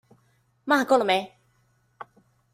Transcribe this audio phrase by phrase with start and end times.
[0.65, 1.31] 罵夠了沒？